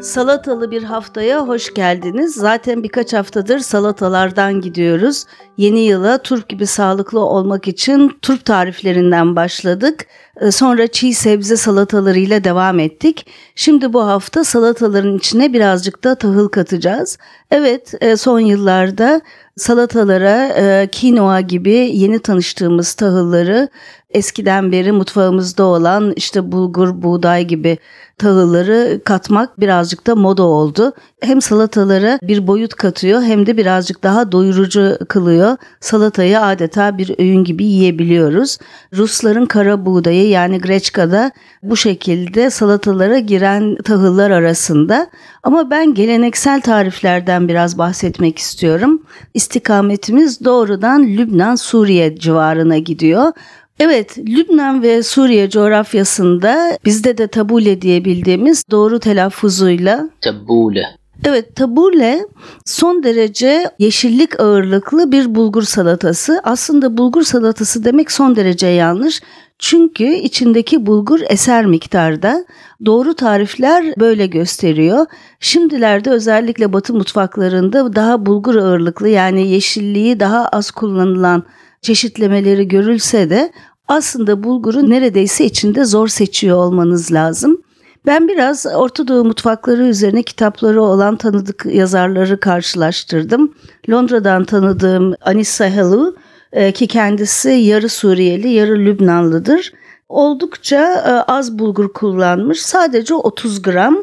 [0.00, 2.34] Salatalı bir haftaya hoş geldiniz.
[2.34, 5.24] Zaten birkaç haftadır salatalardan gidiyoruz.
[5.56, 10.06] Yeni yıla turp gibi sağlıklı olmak için turp tariflerinden başladık.
[10.40, 13.26] Ee, sonra çiğ sebze salatalarıyla devam ettik.
[13.54, 17.18] Şimdi bu hafta salataların içine birazcık da tahıl katacağız.
[17.50, 19.20] Evet e, son yıllarda
[19.60, 23.68] salatalara e, kinoa gibi yeni tanıştığımız tahılları
[24.10, 27.78] eskiden beri mutfağımızda olan işte bulgur, buğday gibi
[28.18, 30.92] tahılları katmak birazcık da moda oldu.
[31.20, 35.56] Hem salatalara bir boyut katıyor hem de birazcık daha doyurucu kılıyor.
[35.80, 38.58] Salatayı adeta bir öğün gibi yiyebiliyoruz.
[38.96, 41.30] Rusların kara buğdayı yani greçkada
[41.62, 45.06] bu şekilde salatalara giren tahıllar arasında.
[45.42, 49.02] Ama ben geleneksel tariflerden biraz bahsetmek istiyorum.
[49.34, 53.32] İstikametimiz doğrudan Lübnan-Suriye civarına gidiyor.
[53.80, 60.99] Evet, Lübnan ve Suriye coğrafyasında bizde de tabule diye bildiğimiz doğru telaffuzuyla tabule.
[61.24, 62.26] Evet, tabule
[62.64, 66.40] son derece yeşillik ağırlıklı bir bulgur salatası.
[66.44, 69.22] Aslında bulgur salatası demek son derece yanlış.
[69.58, 72.44] Çünkü içindeki bulgur eser miktarda.
[72.86, 75.06] Doğru tarifler böyle gösteriyor.
[75.40, 81.42] Şimdilerde özellikle batı mutfaklarında daha bulgur ağırlıklı yani yeşilliği daha az kullanılan
[81.82, 83.52] çeşitlemeleri görülse de
[83.88, 87.59] aslında bulguru neredeyse içinde zor seçiyor olmanız lazım.
[88.06, 93.54] Ben biraz Orta Doğu mutfakları üzerine kitapları olan tanıdık yazarları karşılaştırdım.
[93.90, 96.16] Londra'dan tanıdığım Anissa Hellu
[96.52, 99.72] e, ki kendisi yarı Suriyeli, yarı Lübnanlıdır.
[100.08, 102.62] Oldukça e, az bulgur kullanmış.
[102.62, 103.98] Sadece 30 gram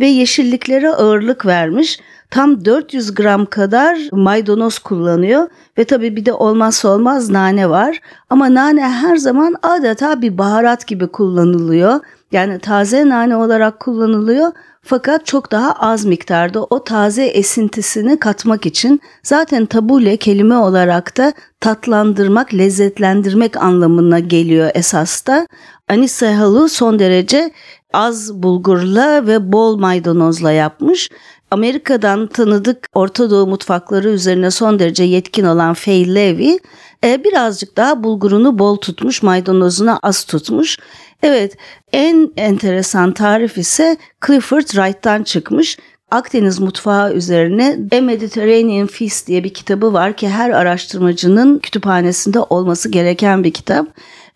[0.00, 2.00] ve yeşilliklere ağırlık vermiş.
[2.30, 5.48] Tam 400 gram kadar maydanoz kullanıyor
[5.78, 8.00] ve tabii bir de olmazsa olmaz nane var.
[8.30, 12.00] Ama nane her zaman adeta bir baharat gibi kullanılıyor.
[12.32, 19.00] Yani taze nane olarak kullanılıyor fakat çok daha az miktarda o taze esintisini katmak için
[19.22, 25.46] zaten tabule kelime olarak da tatlandırmak, lezzetlendirmek anlamına geliyor esasta.
[25.88, 27.50] Anissa Halu son derece
[27.92, 31.10] az bulgurla ve bol maydanozla yapmış.
[31.50, 36.58] Amerika'dan tanıdık Orta Doğu mutfakları üzerine son derece yetkin olan Fay Levy
[37.04, 40.78] e, birazcık daha bulgurunu bol tutmuş, maydanozunu az tutmuş.
[41.22, 41.56] Evet,
[41.92, 45.78] en enteresan tarif ise Clifford Wright'tan çıkmış.
[46.10, 52.88] Akdeniz mutfağı üzerine A Mediterranean Feast diye bir kitabı var ki her araştırmacının kütüphanesinde olması
[52.88, 53.86] gereken bir kitap.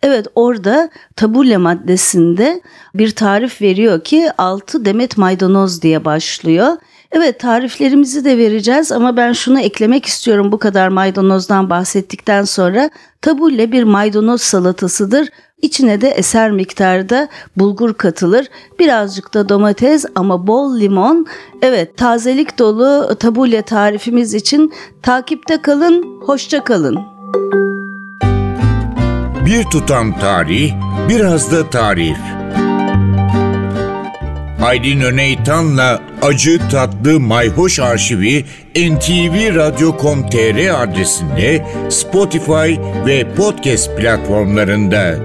[0.02, 2.60] Evet orada tabule maddesinde
[2.94, 6.76] bir tarif veriyor ki 6 demet maydanoz diye başlıyor.
[7.12, 12.90] Evet tariflerimizi de vereceğiz ama ben şunu eklemek istiyorum bu kadar maydanozdan bahsettikten sonra
[13.22, 15.28] tabulle bir maydanoz salatasıdır.
[15.62, 18.46] İçine de eser miktarda bulgur katılır.
[18.78, 21.26] Birazcık da domates ama bol limon.
[21.62, 26.98] Evet tazelik dolu tabule tarifimiz için takipte kalın, hoşça kalın.
[29.46, 30.72] Bir tutam tarih,
[31.08, 32.16] biraz da tarif.
[34.62, 38.44] Aydın Öneytan'la Acı Tatlı Mayhoş Arşivi
[38.76, 42.74] ntvradio.com.tr adresinde Spotify
[43.06, 45.16] ve podcast platformlarında.